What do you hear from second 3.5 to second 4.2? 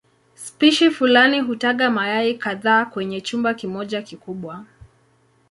kimoja